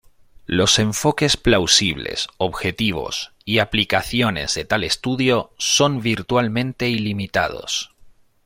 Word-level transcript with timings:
Los 0.47 0.79
enfoques 0.79 1.37
plausibles, 1.37 2.27
objetivos 2.37 3.33
y 3.45 3.59
aplicaciones 3.59 4.55
de 4.55 4.65
tal 4.65 4.83
estudio 4.83 5.51
son 5.59 6.01
virtualmente 6.01 6.89
ilimitados. 6.89 7.93